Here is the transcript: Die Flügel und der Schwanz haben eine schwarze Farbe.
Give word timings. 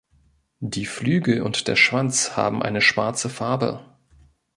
Die 0.63 0.87
Flügel 0.87 1.43
und 1.43 1.67
der 1.67 1.75
Schwanz 1.75 2.35
haben 2.35 2.63
eine 2.63 2.81
schwarze 2.81 3.29
Farbe. 3.29 3.85